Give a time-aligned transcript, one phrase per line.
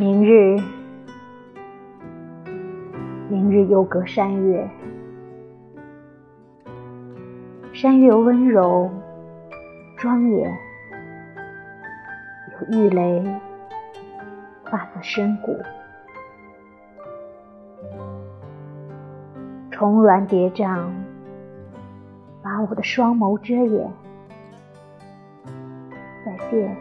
[0.00, 0.56] 明日，
[3.28, 4.66] 明日又隔山岳，
[7.74, 8.90] 山岳温柔
[9.98, 10.50] 庄严，
[12.50, 13.22] 有玉雷
[14.70, 15.54] 发自深谷，
[19.70, 20.82] 重峦叠嶂，
[22.42, 23.92] 把我的双眸遮掩。
[26.24, 26.74] 再见，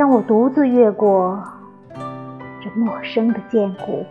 [0.00, 1.38] 让我独自越过
[2.58, 4.06] 这陌生的剑谷，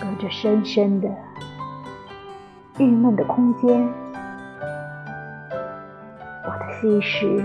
[0.00, 1.10] 隔着深深的、
[2.78, 3.86] 郁闷的空间，
[6.46, 7.44] 我的心事。